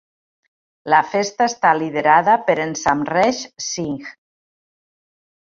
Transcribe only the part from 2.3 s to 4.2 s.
per en Samresh Singh.